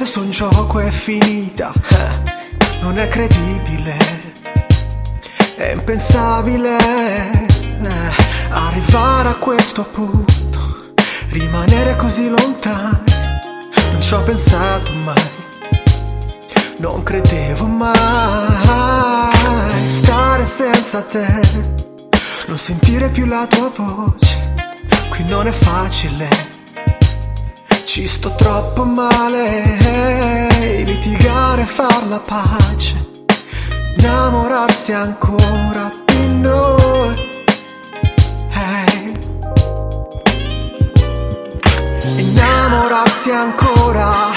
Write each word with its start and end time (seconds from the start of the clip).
perso 0.00 0.20
un 0.20 0.30
gioco 0.30 0.78
è 0.78 0.90
finita, 0.90 1.72
eh, 1.74 2.78
non 2.80 2.98
è 2.98 3.06
credibile, 3.08 3.96
è 5.56 5.72
impensabile 5.74 6.78
eh, 6.78 8.12
arrivare 8.48 9.28
a 9.28 9.34
questo 9.34 9.84
punto, 9.84 10.94
rimanere 11.28 11.96
così 11.96 12.30
lontani, 12.30 13.12
non 13.92 14.00
ci 14.00 14.14
ho 14.14 14.22
pensato 14.22 14.90
mai, 14.92 15.30
non 16.78 17.02
credevo 17.02 17.66
mai. 17.66 18.58
Stare 19.88 20.46
senza 20.46 21.02
te, 21.02 21.42
non 22.46 22.56
sentire 22.56 23.10
più 23.10 23.26
la 23.26 23.46
tua 23.46 23.70
voce, 23.76 24.54
qui 25.10 25.24
non 25.24 25.46
è 25.46 25.52
facile 25.52 26.58
ci 27.92 28.06
sto 28.06 28.32
troppo 28.36 28.84
male, 28.84 30.46
litigare, 30.84 31.66
far 31.66 32.06
la 32.06 32.20
pace, 32.20 33.10
innamorarsi 33.98 34.92
ancora 34.92 35.90
di 36.04 36.34
noi. 36.34 37.30
Hey. 38.52 39.12
Innamorarsi 42.18 43.30
ancora, 43.32 44.28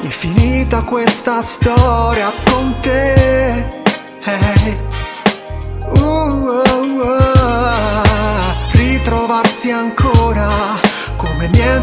infinita 0.00 0.80
questa 0.80 1.42
storia 1.42 2.32
con 2.44 2.78
te. 2.80 3.68
Hey. 4.24 4.78
Uh, 5.86 5.98
uh, 5.98 6.96
uh, 6.96 8.02
ritrovarsi 8.72 9.70
ancora 9.70 10.91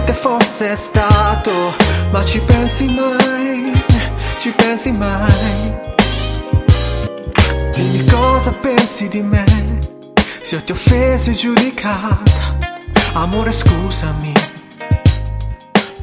niente 0.10 0.14
fosse 0.14 0.76
stato, 0.76 1.52
ma 2.12 2.24
ci 2.24 2.40
pensi 2.40 2.86
mai, 2.86 3.72
ci 4.40 4.52
pensi 4.52 4.92
mai. 4.92 5.78
Dimmi 7.74 8.06
cosa 8.06 8.52
pensi 8.52 9.08
di 9.08 9.22
me, 9.22 9.46
se 10.42 10.64
ti 10.64 10.72
ho 10.72 11.34
giudicata, 11.34 12.58
amore 13.14 13.54
scusami, 13.54 14.34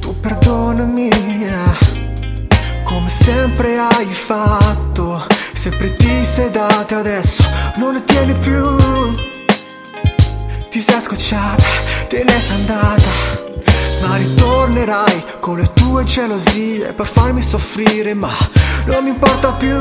tu 0.01 0.19
perdonami, 0.21 1.11
come 2.85 3.09
sempre 3.09 3.79
hai 3.79 4.13
fatto, 4.13 5.27
sempre 5.55 5.97
ti 5.97 6.25
sei 6.25 6.51
data 6.51 6.99
adesso, 6.99 7.43
non 7.77 7.95
ne 7.95 8.05
tieni 8.05 8.35
più. 8.35 8.65
Ti 10.71 10.81
sei 10.83 11.01
scocciata, 11.01 11.65
te 12.09 12.23
ne 12.23 12.41
sei 12.41 12.57
andata 12.57 13.36
Ritornerai 14.17 15.25
con 15.41 15.59
le 15.59 15.73
tue 15.73 16.05
gelosie 16.05 16.93
Per 16.93 17.07
farmi 17.07 17.43
soffrire 17.43 18.15
ma 18.15 18.33
non 18.87 19.03
mi 19.03 19.11
importa 19.11 19.53
più. 19.53 19.77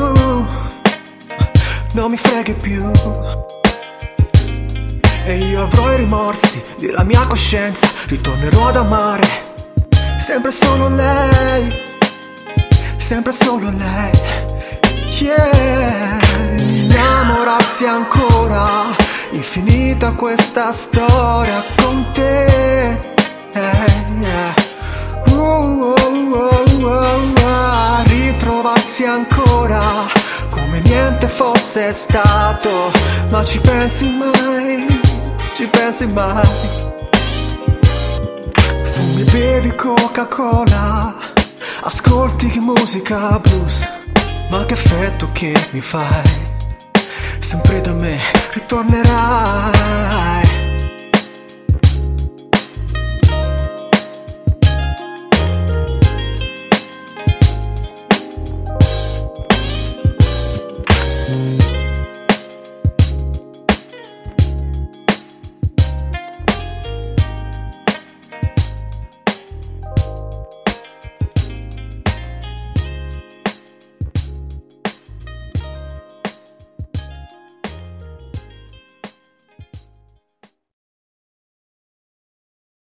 Non 1.92 2.10
mi 2.10 2.16
freghi 2.16 2.52
più. 2.52 2.90
E 5.24 5.38
io 5.38 5.62
avrò 5.62 5.92
i 5.92 5.96
rimorsi 5.96 6.62
della 6.78 7.02
mia 7.02 7.26
coscienza 7.26 7.88
Ritornerò 8.06 8.68
ad 8.68 8.76
amare 8.76 9.26
Sempre 10.18 10.52
solo 10.52 10.88
lei 10.88 11.82
Sempre 12.96 13.32
solo 13.32 13.70
lei. 13.70 14.12
Yeah. 15.18 16.18
Innamorarsi 16.58 17.86
ancora 17.86 18.84
Infinita 19.32 20.12
questa 20.12 20.72
storia 20.72 21.62
con 21.76 22.06
te. 22.12 23.15
Uh, 23.56 25.32
uh, 25.32 26.06
uh, 26.82 28.02
Ritrovarsi 28.04 29.04
ancora 29.04 30.06
come 30.50 30.80
niente 30.80 31.28
fosse 31.28 31.92
stato. 31.92 32.90
Ma 33.30 33.44
ci 33.44 33.58
pensi 33.60 34.08
mai, 34.08 35.00
ci 35.56 35.66
pensi 35.66 36.06
mai? 36.06 36.46
Fumi, 38.84 39.24
bevi 39.24 39.74
Coca-Cola. 39.74 41.14
Ascolti 41.82 42.58
musica 42.60 43.38
blues. 43.38 43.88
Ma 44.50 44.64
che 44.64 44.74
effetto 44.74 45.28
che 45.32 45.52
mi 45.70 45.80
fai? 45.80 46.22
Sempre 47.40 47.80
da 47.80 47.92
me 47.92 48.18
ritornerai 48.52 50.45